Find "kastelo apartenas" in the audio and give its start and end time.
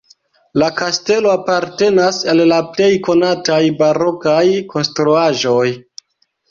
0.79-2.23